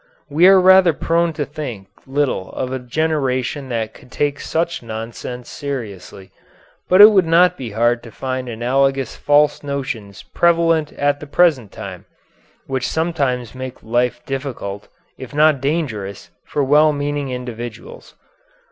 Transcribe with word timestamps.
We 0.31 0.47
are 0.47 0.59
rather 0.59 0.93
prone 0.93 1.31
to 1.33 1.45
think 1.45 1.87
little 2.07 2.49
of 2.53 2.71
a 2.73 2.79
generation 2.79 3.69
that 3.69 3.93
could 3.93 4.11
take 4.11 4.39
such 4.39 4.81
nonsense 4.81 5.47
seriously, 5.47 6.31
but 6.89 7.01
it 7.01 7.11
would 7.11 7.27
not 7.27 7.55
be 7.55 7.69
hard 7.69 8.01
to 8.01 8.11
find 8.11 8.49
analogous 8.49 9.15
false 9.15 9.61
notions 9.61 10.23
prevalent 10.23 10.91
at 10.93 11.19
the 11.19 11.27
present 11.27 11.71
time, 11.71 12.05
which 12.65 12.87
sometimes 12.87 13.53
make 13.53 13.83
life 13.83 14.25
difficult, 14.25 14.87
if 15.19 15.35
not 15.35 15.61
dangerous, 15.61 16.31
for 16.47 16.63
well 16.63 16.91
meaning 16.91 17.29
individuals. 17.29 18.15